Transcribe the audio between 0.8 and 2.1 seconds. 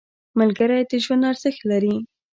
د ژوند ارزښت لري.